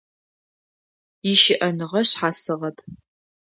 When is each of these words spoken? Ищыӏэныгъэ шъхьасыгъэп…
Ищыӏэныгъэ 1.31 2.01
шъхьасыгъэп… 2.09 2.77